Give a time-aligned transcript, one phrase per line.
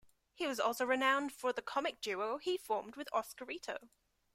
[0.33, 3.89] He was also renowned for the comic duo he formed with Oscarito.